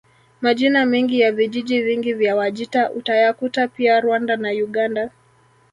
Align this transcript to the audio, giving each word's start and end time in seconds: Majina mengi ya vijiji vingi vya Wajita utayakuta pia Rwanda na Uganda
Majina 0.41 0.85
mengi 0.85 1.19
ya 1.19 1.31
vijiji 1.31 1.81
vingi 1.81 2.13
vya 2.13 2.35
Wajita 2.35 2.91
utayakuta 2.91 3.67
pia 3.67 3.99
Rwanda 4.01 4.37
na 4.37 4.49
Uganda 4.49 5.09